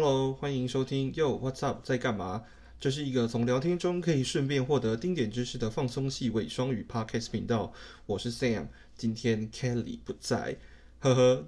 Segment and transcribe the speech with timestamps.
[0.00, 2.44] Hello，欢迎收听 Yo What's Up 在干嘛？
[2.78, 7.72] 这是一个从聊天中可以顺便获得丁点知识的放松系伪双语 Podcast 频道。
[8.06, 10.56] 我是 Sam，今天 Kelly 不在，
[11.00, 11.44] 呵呵。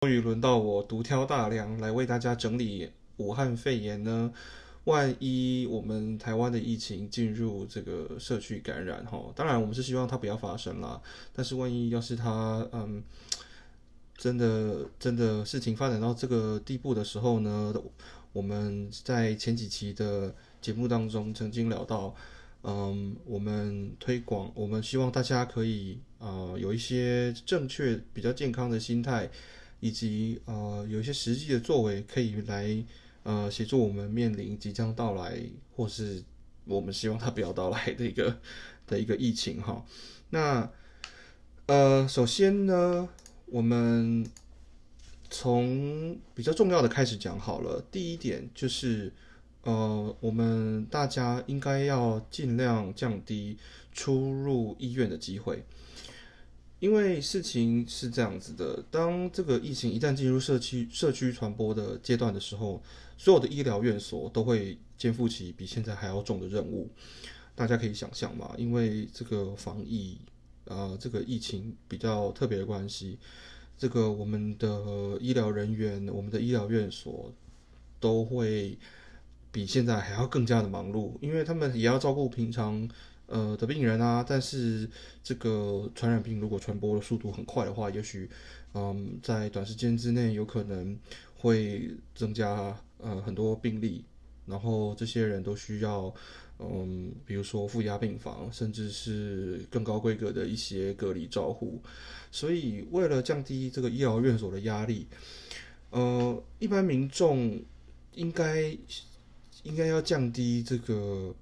[0.00, 4.32] 终于轮到我独挑大梁来为大家整理武汉肺炎呢。
[4.84, 11.00] 万一我们台湾的疫情进入这个社区感染哈，当然我们是希望它不要发生啦。
[11.32, 13.02] 但是万一要是它嗯
[14.18, 17.74] 真的真的事情发展到这个地步的时候呢，
[18.34, 22.14] 我们在前几期的节目当中曾经聊到，
[22.62, 29.30] 嗯，我们推广，我们希望大家可以呃有一些正确、比较健康的心态，
[29.80, 32.84] 以及呃有一些实际的作为可以来。
[33.24, 35.40] 呃，协助我们面临即将到来，
[35.74, 36.22] 或是
[36.64, 38.38] 我们希望它不要到来的一个
[38.86, 39.84] 的一个疫情哈。
[40.30, 40.70] 那
[41.66, 43.08] 呃，首先呢，
[43.46, 44.26] 我们
[45.30, 47.82] 从比较重要的开始讲好了。
[47.90, 49.12] 第一点就是，
[49.62, 53.56] 呃，我们大家应该要尽量降低
[53.90, 55.64] 出入医院的机会。
[56.84, 62.82] 因为事情是这样子的，当这个疫情一旦进入社区社区传播的阶段的时候，
[63.16, 66.90] 所有的医疗院所都会肩负起比现在还要重的任务。
[67.54, 70.18] 大家可以想象嘛，因为这个防疫
[70.66, 73.16] 啊，这个疫情比较特别的关系，
[73.78, 77.32] 这个我们的医疗人员、我们的医疗院所
[77.98, 78.76] 都会
[79.50, 82.86] 比现在还要更加的忙碌，因为他们也要照顾平常。
[83.26, 84.88] 呃的病人啊，但是
[85.22, 88.28] 这个传染病如果传播的速度很快的话，也许
[88.74, 90.96] 嗯在短时间之内有可能
[91.36, 94.04] 会增加呃很多病例，
[94.46, 96.14] 然后这些人都需要
[96.58, 101.80] 嗯比如说负压病房，甚至是更高规格的一些隔离照护，
[102.30, 105.06] 所以为了降低这个医疗院所的压力，
[105.90, 107.58] 呃一般民众
[108.14, 108.76] 应该
[109.62, 111.34] 应该要降低这个。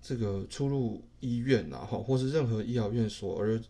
[0.00, 3.60] 这个出入医院啊，哈，或是任何医疗院所，而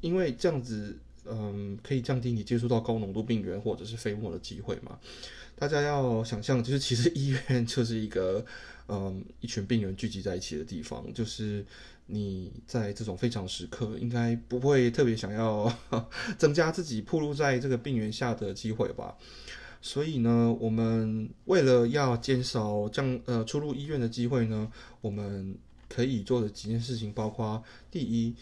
[0.00, 4.98] 因为这样子，嗯，可以降低你接触到高浓度病原或者是飞沫的机会嘛。
[5.58, 8.44] 大家要想象，就是其实医院就是一个，
[8.88, 11.64] 嗯，一群病人聚集在一起的地方，就是
[12.06, 15.72] 你在这种非常时刻，应该不会特别想要
[16.36, 19.16] 增加自己暴露在这个病原下的机会吧。
[19.80, 24.70] 所以呢，我们为了要减少降呃出入医院的机会呢，
[25.00, 25.56] 我们。
[25.88, 28.34] 可以做的几件事情，包括第一，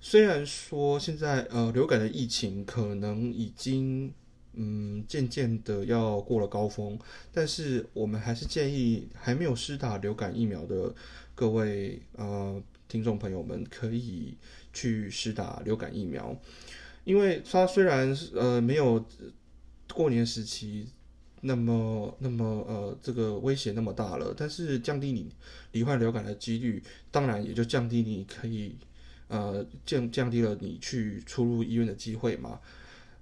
[0.00, 4.12] 虽然说现在呃流感的疫情可能已经
[4.54, 6.98] 嗯渐渐的要过了高峰，
[7.32, 10.94] 但是我们还是建议还没有施打流感疫苗的
[11.34, 14.36] 各位呃听众朋友们可以
[14.72, 16.36] 去施打流感疫苗，
[17.04, 19.04] 因为它虽然呃没有
[19.92, 20.88] 过年时期。
[21.46, 25.30] 那么，那么，呃，这个威胁那么大了，但是降低你
[25.72, 28.74] 罹患流感的几率，当然也就降低你可以，
[29.28, 32.60] 呃，降降低了你去出入医院的机会嘛。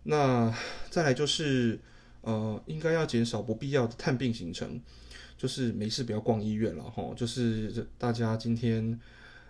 [0.04, 0.54] 那
[0.88, 1.80] 再来就是，
[2.20, 4.80] 呃，应该要减少不必要的探病行程，
[5.36, 7.12] 就是没事不要逛医院了哈。
[7.16, 9.00] 就是大家今天，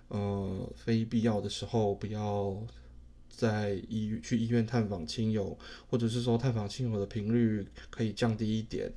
[0.08, 2.56] 呃，非必要的时候不要。
[3.34, 8.93] 在医去医院探访亲友，或者是说探访亲友的频率可以降低一点。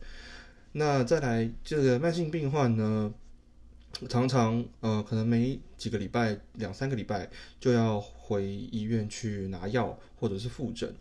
[0.73, 3.13] 那再来这个慢性病患呢，
[4.09, 7.29] 常常呃可能每几个礼拜两三个礼拜
[7.59, 10.93] 就要回医院去拿药或者是复诊。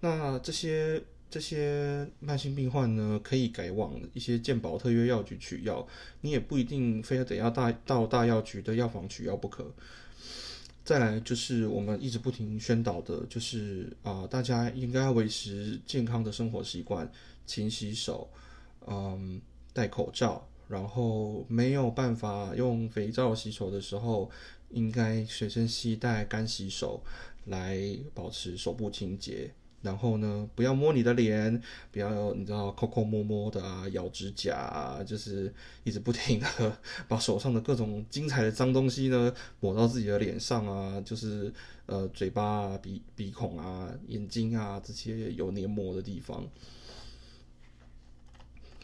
[0.00, 5.86] 那这些这些慢性病患呢，可以改往一些健保特约药局取药，
[6.22, 9.74] 你也不一定非要得要大到大药局的药房取药不可。
[10.88, 17.06] 再来就是我们一直不停宣导的，就是啊，大家应该要维持健康的生活习惯，
[17.44, 18.26] 勤洗手，
[18.86, 19.38] 嗯，
[19.74, 24.30] 戴口罩，然后没有办法用肥皂洗手的时候，
[24.70, 27.04] 应该随身携带干洗手
[27.44, 27.78] 来
[28.14, 29.52] 保持手部清洁。
[29.80, 35.54] 然后呢，不要摸你的脸，不要你知道抠抠摸摸的啊，咬指甲啊，就是
[35.84, 36.76] 一直不停的
[37.06, 41.52] 把手上的各种精彩的脏东西呢抹到自己的脸上啊，就是
[41.86, 46.44] 呃嘴巴啊、鼻鼻孔啊、眼睛啊这些有黏膜的地方。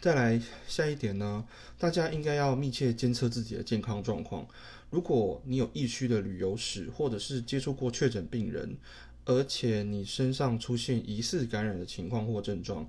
[0.00, 1.44] 再来下一点呢，
[1.76, 4.46] 大家应该要密切监测自己的健康状况。
[4.90, 8.76] 如果你有疫区的旅游史，或者是接触过确诊病人。
[9.24, 12.86] 而且你身上出现疑似感染的情况或症状，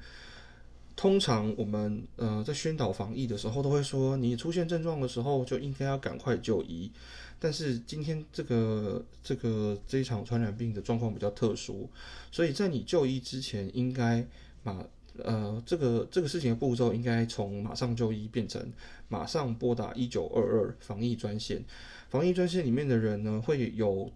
[0.96, 6.92] 通常我们呃在宣导防疫的时候，都会说你出现症状的时候就应该要赶快就医。
[7.38, 11.90] 但是今天这个这个这一场传染病的状况比较特殊，
[12.32, 14.26] 所以在你就医之前，应该
[14.64, 14.84] 马
[15.22, 18.66] 呃这个这个事情的步骤应该从马上就医变成
[19.10, 21.64] 马上拨打一九二二防疫专线。
[22.10, 24.10] 防疫专线里面的人呢，会有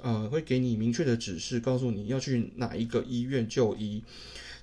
[0.00, 4.02] 呃会给你明确的指示，告诉你要去哪一个医院就医。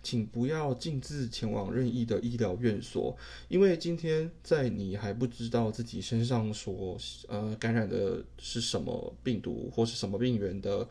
[0.01, 3.17] 请不要径自前往任意的医疗院所，
[3.49, 6.97] 因为今天在你还不知道自己身上所
[7.27, 10.87] 呃感染的是什么病毒或是什么病源的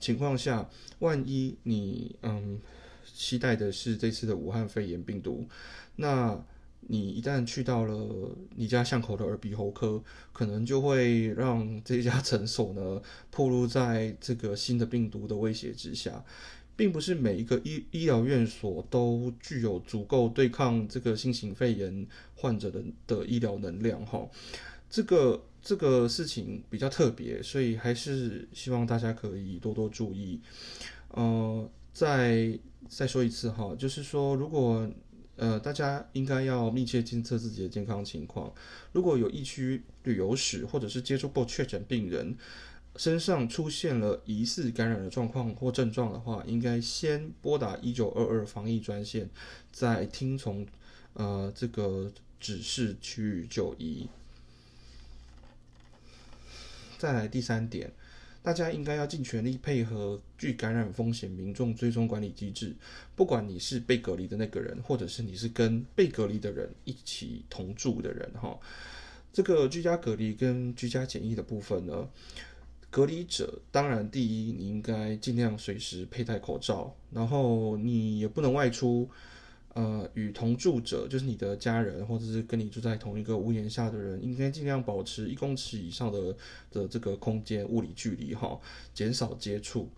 [0.00, 2.58] 情况下，万一你嗯
[3.04, 5.46] 期待的是这次的武汉肺炎病毒，
[5.96, 6.42] 那
[6.88, 10.02] 你一旦去到了你家巷口的耳鼻喉科，
[10.32, 13.00] 可能就会让这家诊所呢
[13.30, 16.24] 暴露在这个新的病毒的威胁之下。
[16.78, 24.28] 并不是每一个医医疗院所都具有足够对抗这个新型肺炎患者的的医疗能量哈，
[24.90, 30.38] 这个这个事情比较特别，所以还是希望大家可以多多注意。
[31.12, 32.58] 呃，再
[32.90, 34.86] 再说一次哈，就是说如果
[35.36, 38.52] 呃大家应该要密切监测自己的健康情况，
[38.92, 42.36] 如果有疫区旅游史或者是接触过确诊病人。
[42.98, 49.28] 身上出现了疑似感染的状况或症状的话，应该先拨打一九二二防疫专线，
[49.70, 50.66] 再听从
[51.12, 52.10] 呃这个
[52.40, 54.08] 指示去就医。
[56.96, 57.92] 再来第三点，
[58.46, 62.72] 大家应该要尽全力配合具感染风险民众追踪管理机制，
[63.16, 68.56] 不管你是被隔离的那个人，或者是你是跟被隔离的人一起同住的人哈。
[69.32, 72.08] 这个居家隔离跟居家检疫的部分呢？
[72.88, 79.10] 隔离者当然，第一，你应该尽量随时佩戴口罩，然后你也不能外出。
[79.76, 86.34] 呃，与同住者，就是你的家人，或者是跟你住在同一个屋檐下的人，应该尽量保持一公尺以上的
[86.70, 88.58] 的这个空间物理距离，哈，
[88.94, 89.90] 减少接触。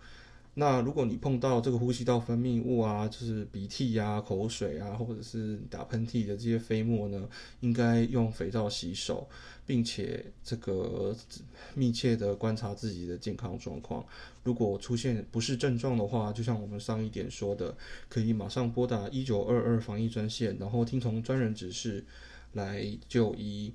[0.59, 7.29] 那如果你碰到这个呼吸道分泌物啊，就是鼻涕呀、口水啊，或者是打喷嚏的这些飞沫呢，
[7.61, 9.25] 应该用肥皂洗手，
[9.65, 11.15] 并且这个
[11.75, 14.05] 密切的观察自己的健康状况。
[14.43, 17.73] 如果出现不适症状的话，就像我们上一点说的，
[18.09, 22.03] 可以马上拨打一九二二防疫专线，然后听从专人指示
[22.51, 23.73] 来就医。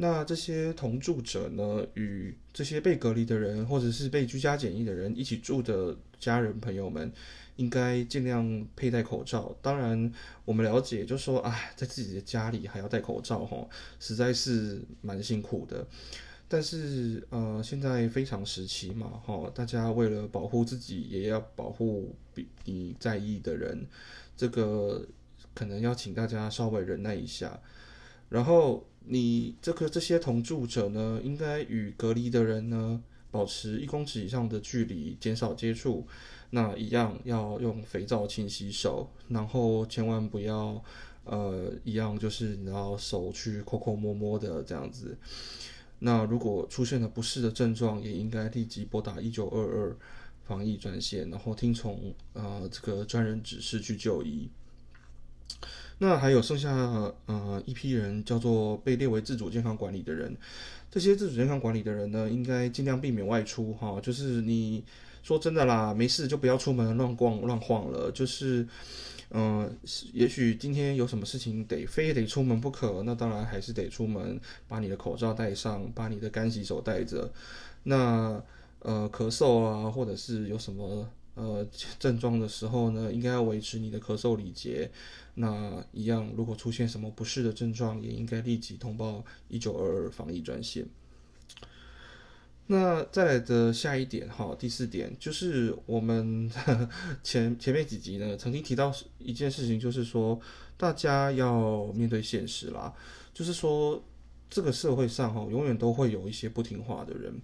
[0.00, 7.12] 那这些同住者呢，与这些被隔离的人，或者是被居家检疫的人一起住的家人朋友们，
[7.56, 9.56] 应该尽量佩戴口罩。
[9.60, 10.12] 当然，
[10.44, 13.68] 我们了解，就说，哎，在自己的家里还要戴口罩，哈，
[13.98, 15.84] 实在是蛮辛苦的。
[16.50, 23.84] 但是，呃，现在非常时期嘛，哈，大家为了保护自己，也要保护比你在意的人，
[24.36, 25.04] 这个
[25.54, 27.60] 可能要请大家稍微忍耐一下，
[28.28, 28.84] 然后。
[29.10, 36.06] 你这个这些同住者呢，应该与隔离的人呢保持一公尺以上的距离，减少接触。
[36.50, 40.84] 那一样要用肥皂清洗手，然后千万不要
[41.24, 45.16] 呃一样就是你要手去抠抠摸摸的这样子。
[46.00, 49.96] 那如果出现了不适的症状，也应该立即拨打一九二二
[50.44, 54.50] 防疫专线，然后听从呃这个专人指示去就医。
[55.98, 56.70] 那还有剩下
[57.26, 60.36] 呃一批人，叫做被列为自主健康管理的人。
[60.90, 64.00] 这些自主健康管理的人呢，应该尽量避免外出哈。
[64.00, 64.82] 就是你
[65.22, 68.10] 说真的啦，没事就不要出门乱逛乱晃了。
[68.12, 68.66] 就是，
[69.30, 69.70] 嗯，
[70.12, 77.30] 也许今天有什么事情得非得出门不可，那当然还是得出门，把你的口罩戴上，把你的干洗手带着。
[77.82, 78.42] 那
[78.80, 81.06] 呃咳嗽啊，或者是有什么
[81.38, 81.64] 呃
[81.98, 84.90] 症状的时候呢，应该要维持你的咳嗽礼节。
[85.34, 90.84] 那一样，如果出现什么不适的症状，也应该立即通报一九二二防疫专线。
[92.66, 96.50] 那再来的下一点，哈，第四点就是我们
[97.22, 100.38] 前前面几集呢，曾经提到一件事情，就是说
[100.76, 102.92] 大家要面对现实啦，
[103.32, 104.02] 就是说
[104.50, 107.40] 这个社会上哈，永远都会有一些不听话的人，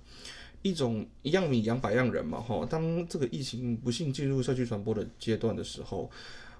[0.64, 2.66] 一种一样米养百样人嘛，哈。
[2.68, 6.10] 当这个疫情不幸进入社区传播的阶段的时候。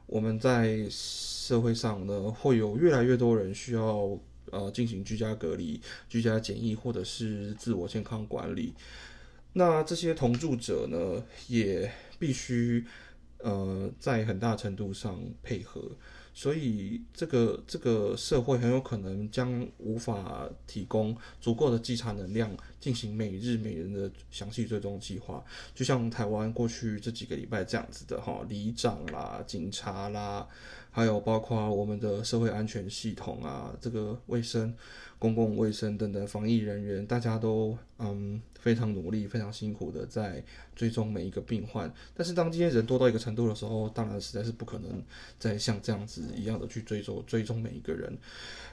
[0.07, 4.21] 我们在社会上呢，会有越来越多人需要
[4.51, 5.81] 呃进行居家隔离、
[6.11, 8.75] 居家检疫或者是自我健康管理。
[9.55, 12.85] 那这些同住者呢，也必须
[13.39, 15.81] 呃在很大程度上配合。
[16.37, 22.51] 所以，这个这个社会很有可能将无法提供足够的稽查能量，
[22.81, 25.43] 进行每日每人的详细追踪计划。
[25.77, 30.45] 就像台湾过去这几个礼拜这样子的哈，里长啦、警察啦，
[30.91, 34.75] 还有包括我们的社会安全系统啊，这个卫生、
[35.25, 40.45] 公共卫生等等防疫人员，大家都嗯非常努力、非常辛苦的在
[40.77, 41.91] 追踪每一个病患。
[42.15, 45.03] 但是当这些人多到一个程度的时候，当然实在是不可能
[45.39, 48.15] 再像这样子一样的去追踪追踪每一个人。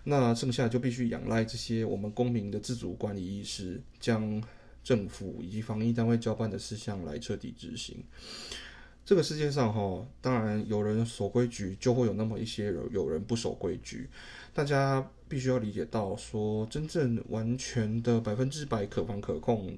[0.03, 4.43] 那剩下就必须仰赖这些我们公民的自主管理意识，将
[4.83, 8.03] 政府以及防疫单位交办的事项来彻底执行。
[9.03, 14.09] 这个世界上哈，当然有人守规矩，就会有那么一些人有人不守规矩。
[14.53, 19.77] 大家必须要理解到，说真正完全的百分之百可防可控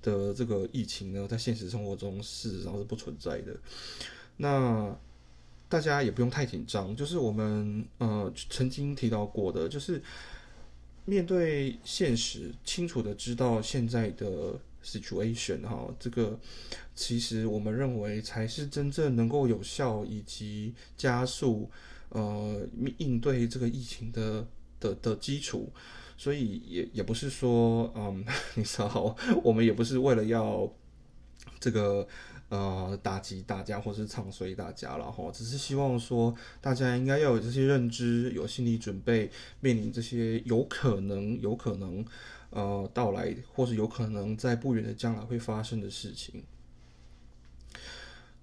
[0.00, 3.54] 的这个疫情呢，在现实生活中事实上是不存在的。
[4.38, 4.96] 那
[5.68, 10.02] 大家也不用太紧张，就是我们呃曾经提到过的，就是
[11.04, 16.38] 面对现实，清楚的知道现在的 situation 哈，这个
[16.94, 21.70] 其实我们认为才是真正能够有效以及加速
[22.14, 22.66] 呃
[22.96, 24.46] 应对这个疫情的
[24.80, 25.70] 的的基础，
[26.16, 28.24] 所以也也不是说嗯，
[28.56, 30.66] 你知道，我们也不是为了要
[31.60, 32.08] 这个。
[32.50, 39.28] 呃，打击大家或是唱衰大家了哈，只是希望说大家应该要有这些认知，有心理准备，
[39.60, 42.04] 面临这些有可能、有可能
[42.50, 46.44] 呃到来，或是有可能在不远的将来会发生的事情。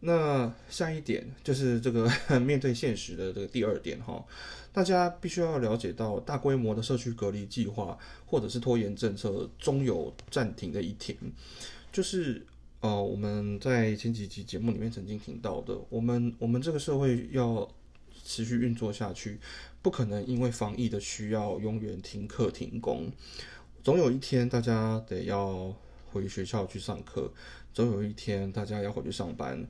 [0.02, 2.08] 那下一点就是这个
[2.40, 4.24] 面对现实的这个第二点哈，
[4.72, 11.18] 大家必须要了解到，大规模的社区隔离计划或者是拖延政策，终有暂停的一天，
[11.92, 12.46] 就是。
[12.84, 17.70] 呃，我们在前几集节目里面曾经听到的，我们我们这个社会要
[18.24, 19.40] 持续运作下去，
[19.84, 23.12] 不可能因为防疫的需要永远停课停工，
[23.84, 25.72] 总有一天大家得要
[26.12, 27.32] 回学校去上课，
[27.72, 29.64] 总有一天大家要回去上班，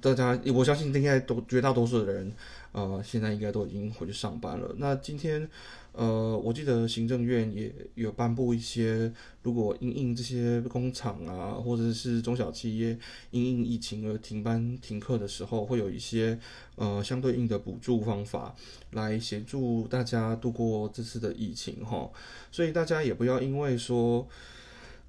[0.00, 2.32] 大家我相信应该都绝大多数的人，
[2.72, 4.74] 呃，现在应该都已经回去上班了。
[4.78, 5.48] 那今天。
[5.92, 12.96] 呃，我记得行政院也有颁布一些，如果因应这些工厂啊，或者是中小企业
[13.32, 16.38] 因应疫情而停班停课的时候，会有一些
[16.76, 18.54] 呃相对应的补助方法
[18.92, 22.08] 来协助大家度过这次的疫情哈。
[22.52, 24.24] 所以大家也不要因为说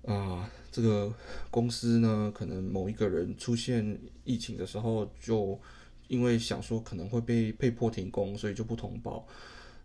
[0.05, 1.13] 啊，这个
[1.49, 5.59] 公司呢可能某一个人出现疫情的时候，就
[6.07, 9.27] 因为想说可能会被被迫停工，所以就不通报。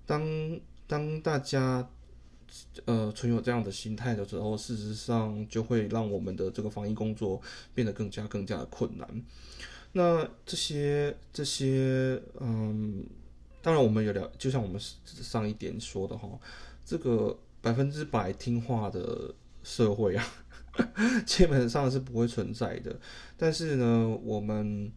[0.06, 1.88] 当当大家
[2.84, 7.40] 呃存有这样的心态的时候，事实上就会让我们的这个防疫工作
[7.74, 9.22] 变得更加更加的困难。
[9.92, 13.04] 那这些这些嗯，
[13.62, 16.28] 当然我们有聊，就像我们上一点说的哈，
[16.84, 19.34] 这个百分之百听话的
[19.66, 20.24] 社会啊，
[21.26, 22.96] 基本上是不会存在的。
[23.36, 24.92] 但是呢，我们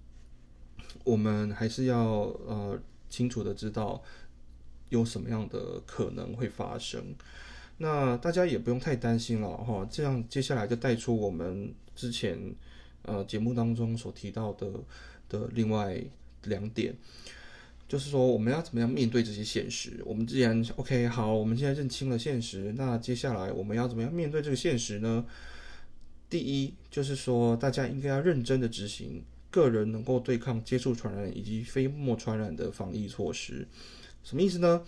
[1.04, 2.04] 我们还是要
[2.46, 4.04] 呃清楚的知道。
[4.90, 7.14] 有什么样的可能会发生？
[7.78, 9.88] 那大家也不用太担心了哈。
[9.88, 12.36] 这样接下来就带出我们之前
[13.04, 14.68] 呃节目当中所提到的
[15.30, 16.04] 的另外
[16.46, 16.96] 两点，
[17.90, 20.00] 就是说我们要怎么样面对这些现实。
[20.06, 25.26] 我们既然 OK 好，我们现在认清了现实，那接下来我们要怎么样面对这个现实呢？
[26.30, 33.68] 第一就是说，大家应该要认真的执行个人能够对抗接触传染以及飞沫传染的防疫措施。
[34.24, 34.84] 什么意思呢？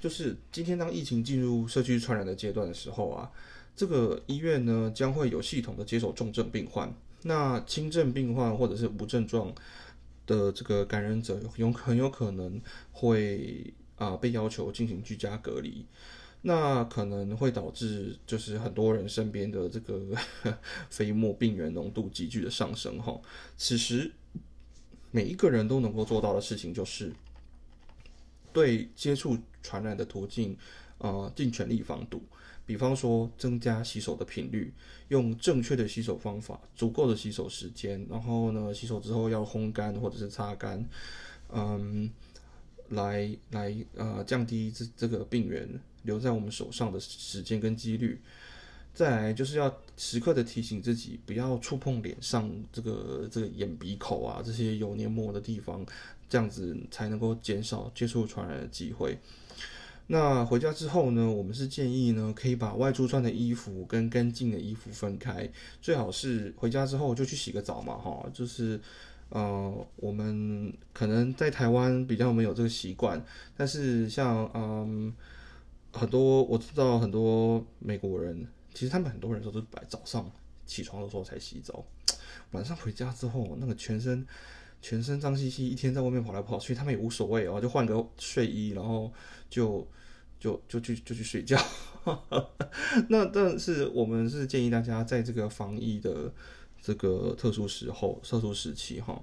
[0.00, 3.28] 就是今天当疫情进入社区传染的阶段的时候啊，
[3.74, 6.94] 这个医院呢将会有系统的接手重症病患，
[7.24, 9.52] 那轻症病患或者是无症状
[10.30, 12.60] 的这个感染者，有很有可能
[12.92, 15.84] 会啊被要求进行居家隔离，
[16.42, 20.16] 那可能会导致就是很多人身边的这个
[20.88, 23.20] 飞沫病原浓度急剧的上升哈。
[23.56, 24.12] 此时
[25.10, 27.12] 每一个人都能够做到的事情就是。
[28.52, 30.58] 对接触传染的途径，
[30.98, 32.20] 呃，尽全力防堵。
[32.70, 34.72] 比方说，增加洗手的频率，
[35.08, 40.88] 用正确的洗手方法，足够的洗手时间，然后呢，洗手之后要烘干或者是擦干，
[41.52, 42.08] 嗯，
[42.90, 45.68] 来来呃降低这这个病原
[46.04, 48.20] 留在我们手上的时间跟几率。
[48.94, 55.84] 再来就是要时刻的提醒自己，不要触碰脸上这个这个眼鼻口啊这些有黏膜的地方。
[56.28, 59.18] 这样子才能够减少接触传染的机会。
[60.12, 65.48] 那回家之后呢，我们是建议呢，可以把外出穿的衣服跟干净的衣服分开，
[65.80, 68.80] 最好是回家之后就去洗个澡嘛，哈，就是
[69.28, 73.24] 呃，我们可能在台湾比较没有这个习惯，
[73.56, 75.14] 但是像嗯，
[75.92, 80.28] 很多我知道很多美国人，其实他们很多人都是摆早上
[80.66, 81.84] 起床的时候才洗澡，
[82.50, 84.26] 晚上回家之后那个全身。
[84.82, 89.12] 全身脏兮兮，一天在外面跑来跑去，他们也无所谓哦，就换个睡衣，然后
[89.50, 89.86] 就
[90.40, 91.56] 就就去就去睡觉。
[93.08, 96.32] 那但是我们是建议大家在这个防疫的
[96.80, 99.22] 这个特殊时候、特殊时期哈，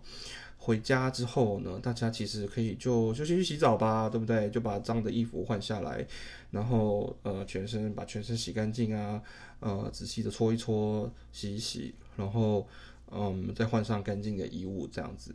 [0.58, 4.50] 回家之后呢，大家其实可以就就先去洗澡吧，对不对？
[4.52, 6.06] 就把脏的衣服换下来，
[6.52, 9.22] 然后呃全身把全身洗干净啊，
[9.60, 12.68] 呃仔细的搓一搓、洗一洗，然后
[13.12, 15.34] 嗯再换上干净的衣物这样子。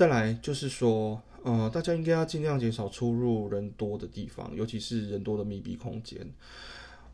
[0.00, 1.20] 再来就是说。
[1.42, 6.26] 呃，大家应该要尽量减少出入人多的地方，尤其是人多的密闭空间。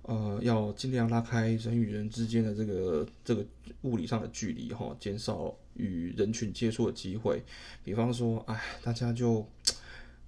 [0.02, 3.44] 呃，要尽量拉开人与人之间的这个这个
[3.82, 7.42] 物理上的距离哈，减少与人群接触的机会。
[7.84, 9.46] 比方说，哎，大家就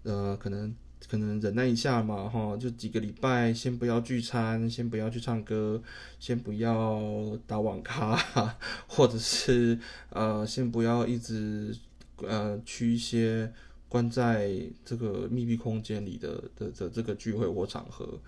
[0.05, 0.73] 呃，可能
[1.09, 5.83] 可能忍耐一下嘛哈，就几个礼拜，先不要聚餐，先不要去唱歌，
[6.21, 8.17] 先不要打网咖，
[8.87, 9.77] 或者是
[10.11, 11.77] 呃，先不要一直
[12.27, 13.53] 呃去一些。
[13.91, 14.53] 关在
[14.85, 18.21] 这个密闭空间里的的的这个聚会或场合，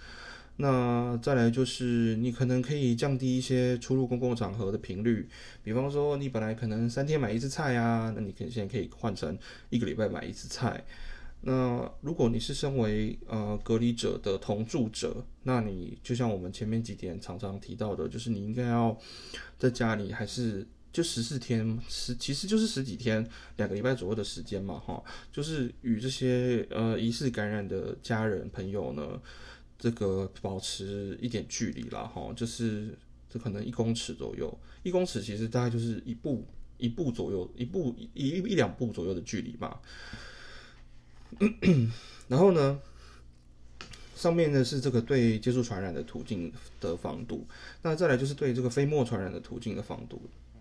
[0.56, 5.28] 那再来就是你可能可以降低一些出入公共场合的频率，
[5.62, 10.82] 比方说你本来可能三天买一次菜啊，那你可现在可以换成一个礼拜买一次菜。
[11.42, 18.97] 那如果你是身为呃隔离者的同住者，那你就像我们前面几点常常提到的，就是你应该要
[19.59, 20.66] 在家里还是。
[20.92, 23.25] 就十四天，十其实就是十几天，
[23.59, 29.20] 两个礼拜左右的时间嘛，哈，就是与这些呃疑似感染的家人朋友呢，
[29.78, 36.44] 这个保持一点距离啦，哈，就是这可能一公尺左右，一公尺其实大概就是一步
[36.76, 39.78] 一步左右，一步一一一两步左右的距离嘛。
[42.26, 42.80] 然后呢，
[44.16, 47.47] 上面呢是这个对接触传染的途径的防毒，
[47.82, 50.20] 那再来就是对这个飞沫传染的途径的防毒。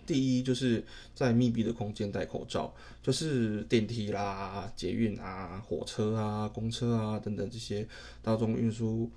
[0.09, 2.73] 第一就是在密闭的空间戴口罩，
[3.03, 7.87] 就是电梯啦、捷运啊、火车啊、公车啊等等这些
[8.23, 9.07] 大众运输，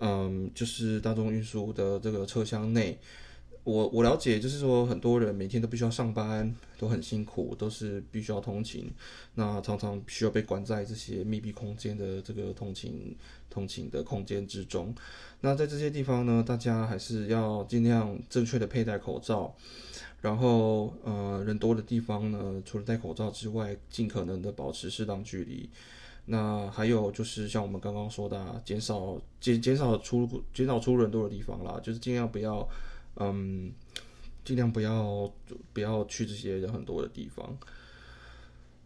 [0.00, 2.98] 嗯，就是大众运输的这个车厢内。
[3.70, 8.90] 我我了解，就是说很多人每天都必须要上班，都很辛苦，都是必须要通勤，
[9.34, 13.16] 那常常需要被关在这些密闭空间的这个通勤
[13.48, 14.94] 通勤的空间之中。
[15.42, 19.54] 那在这些地方呢，大家还是要尽量正确的佩戴口罩。
[20.20, 25.70] 然后，呃，人多的地方呢，除了戴口罩之外，尽可能的保持适当距离。
[26.26, 32.68] 那还有就是像我们刚刚说的，减少减减少出减少出人多的地方啦，就是尽量不要，
[33.20, 33.72] 嗯，
[34.44, 35.32] 尽量不要
[35.72, 37.56] 不要去这些人很多的地方。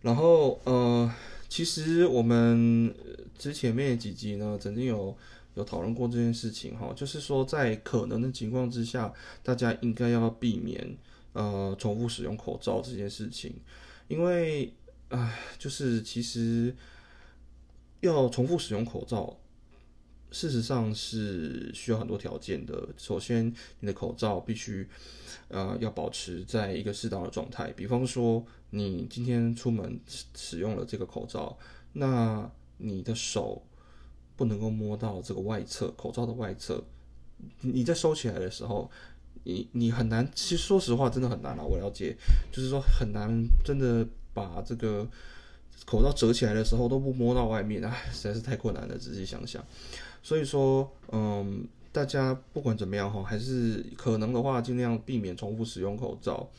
[0.03, 1.11] 然后，呃，
[1.49, 2.95] 其实我们
[3.39, 5.17] 之前面几集呢，曾经有
[5.55, 9.11] 有讨论过这件事情哈，就是说在可能的情况之下，
[9.43, 10.97] 大家应该要避免。
[11.33, 13.53] 呃，重复使用口罩这件事情，
[14.07, 14.73] 因为，
[15.09, 16.73] 唉，就是其实
[18.03, 19.37] 要重复使用口罩，
[20.35, 22.89] 事实上是需要很多条件的。
[22.99, 23.47] 首先，
[23.81, 24.87] 你的口罩必须，
[25.49, 27.73] 呃，要保持在一个适当的状态。
[27.73, 31.57] 比方说，你今天出门使使用了这个口罩，
[31.93, 33.63] 那你的手
[34.37, 36.83] 不能够摸到这个外侧口罩的外侧，
[37.61, 38.91] 你在收起来的时候。
[39.47, 41.63] 你你很难，其实说实话，真的很难啊。
[41.63, 42.17] 我了解，
[42.51, 45.07] 就是说很难，真的把这个
[45.85, 48.97] 口罩折起来的时候都不摸到外面，唉，实在是太困难了。
[48.97, 49.63] 仔细想想，
[50.25, 56.51] 所以说，嗯，大家不管怎么样哈，还是可能的话，尽量避免重复使用口罩。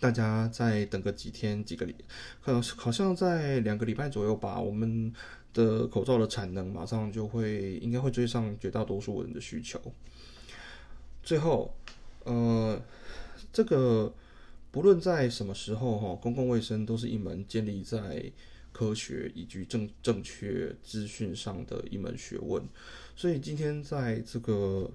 [0.00, 1.94] 大家再等个几天几个礼，
[2.42, 5.12] 可能好像在两个礼拜左右吧，我们
[5.52, 9.78] 的口罩的产能马上就会应该会追上绝大多数人的需求。
[11.22, 11.74] 最后，
[12.24, 12.80] 呃，
[13.52, 14.14] 这个
[14.70, 18.32] 不论在什么时候哈，公共卫生都是一门建立在
[18.78, 22.62] 科学以及正正确资讯上的一门学问。
[23.16, 24.88] 所以今天在这个，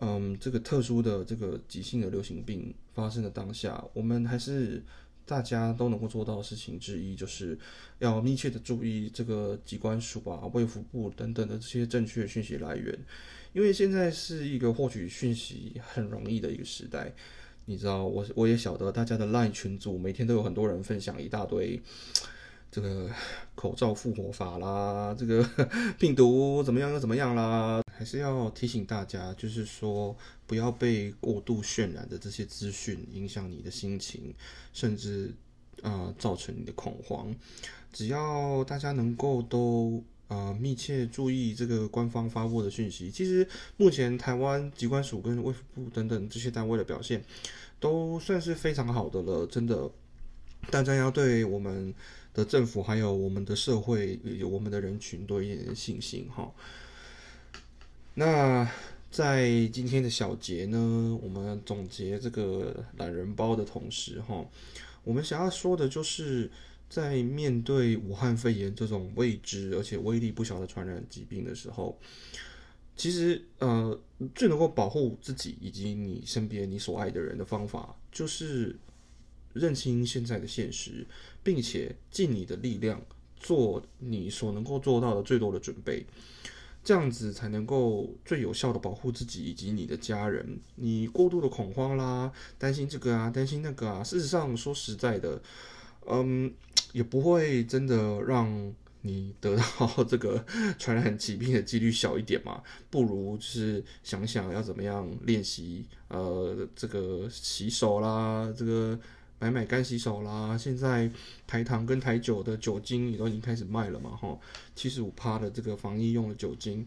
[0.00, 4.82] 嗯，这个特殊的这个急性的流行病发生的当下，我们还是
[5.26, 7.58] 大家都能够做到的事情之一，就是
[7.98, 12.98] 要密切的注意这个机关署啊、卫福部等等的这些正确讯息来源。
[13.52, 17.12] 因为现在是一个获取讯息很容易的一个时代，
[17.66, 21.78] 你知道，我我也晓得大家的 LINE 群组每天都有很多人分享一大堆
[22.70, 23.08] 这个
[23.54, 25.48] 口罩复活法啦，这个
[25.98, 30.14] 病毒怎么样又怎么样啦，还是要提醒大家，就是说
[30.46, 34.34] 不要被过度渲染的这些资讯影响你的心情，
[34.72, 35.34] 甚至
[35.82, 37.34] 啊造成你的恐慌。
[37.90, 43.10] 只要大家能够都呃密切注意这个官方发布的讯息。
[43.10, 47.24] 其实目前台湾机关署跟卫福部等等这些单位的表现，
[47.80, 49.46] 都算是非常好的了。
[49.46, 49.90] 真的，
[50.70, 51.94] 大家要对我们
[52.38, 56.48] 的政府还有我们的社会、有我们的人群多一点信心哈。
[58.14, 58.70] 那
[59.10, 64.46] 在今天的小结呢，我们总结这个懒人包的同时哈，
[65.02, 66.50] 我们想要说的就是。
[66.90, 72.00] 在面对武汉肺炎这种未知而且威力不小的传染疾病的时候，
[72.96, 74.00] 其实呃
[74.34, 78.74] 最能够保护自己以及你身边你所爱的人的方法，就是
[79.58, 81.06] 认清现在的现实，
[81.42, 83.00] 并且尽你的力量
[83.36, 86.06] 做你所能够做到的最多的准备，
[86.82, 90.58] 这样子才能够最有效的保护自己以及你的家人。
[90.76, 95.42] 你过度的恐慌啦，担心这个啊，担心那个啊，事实上说实在的。
[96.10, 96.50] 嗯，
[96.94, 100.42] 也不会真的让你得到 这个
[100.78, 102.62] 传染疾病的几率小一点嘛？
[102.88, 108.98] 不如就是想想要怎么样练习，呃，这个洗手啦，这个
[109.38, 110.56] 买买干洗手啦。
[110.56, 111.10] 现在
[111.46, 114.38] 台糖跟台酒的酒精也都已经开始卖了嘛，哈，
[114.74, 116.86] 七十五趴的这个防疫用的酒精，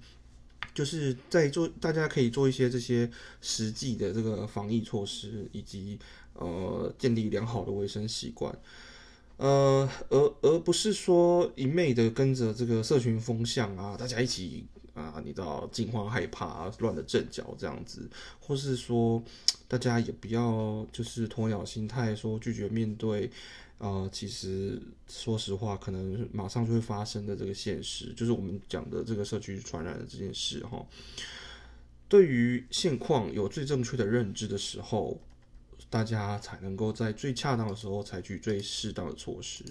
[0.74, 3.10] 就是在做，大家可以做一些这些
[3.42, 5.98] 实际的这个防疫措施，以及
[6.34, 8.58] 呃建立良好的卫生习惯。
[9.38, 19.24] 呃，而而不是说一昧的跟着这个社群风向啊，大家一起啊，你知道惊慌害怕、乱了阵脚这样子，或是说
[19.68, 23.32] 大家也不要就是鸵鸟心态，说拒绝面对
[23.78, 30.86] 啊，其实说实话，可能马上就会发生的这个现实，就是我们讲的这个社区传染的这件事哈。
[32.08, 35.20] 对于现况有最正确的认知的时候。
[35.90, 39.66] 大家才能够在最恰当的时候采取最适当的措施。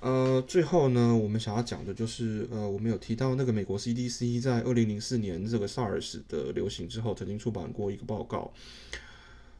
[0.00, 8.52] 呃，最后呢，我们想要讲的就是，呃，我们有提到那个美国 CDC 在二零零四年这个 SARS 的流行之后，曾经出版过一个报告。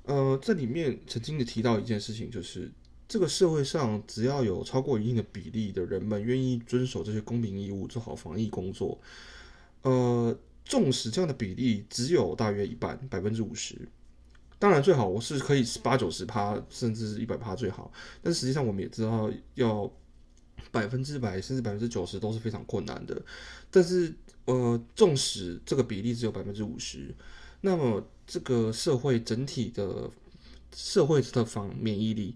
[0.04, 2.70] 呃，这里面曾经的提到一件事情，就是
[3.08, 9.00] 这个社会上只要有超过一定的比例的人们愿意遵守这些公民义务，做好防疫工作，
[9.82, 13.76] 呃，纵使这样的比例只有大约一半，百分之五十。
[14.58, 17.90] 当然最好我是可以八九十趴，甚至是一百趴最好。
[18.22, 19.90] 但实际上我们也知道，要
[20.70, 23.20] 百分之百甚至百分之九十都是非常困难的。
[23.70, 24.12] 但是
[24.46, 27.14] 呃，纵使这个比例只有百分之五十，
[27.62, 30.08] 那么这个社会整体的
[30.72, 32.34] 社会的防免疫力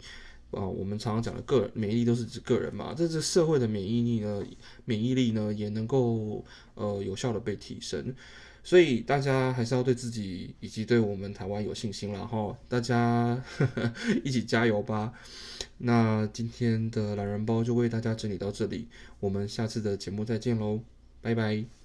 [0.50, 2.92] 啊，我们常常讲的个人免疫力都是指个人嘛。
[2.92, 4.44] 这是社会的免疫力呢，
[4.84, 8.12] 免疫力呢也能够呃有效的被提升。
[8.62, 13.42] 所以大家还是要对自己以及对我们台湾有信心然后，大家
[14.24, 15.12] 一起加油吧。
[15.78, 18.86] 那今天的懒人包就为大家整理到这里，
[19.18, 20.80] 我们下次的节目再见喽，
[21.22, 21.79] 拜拜。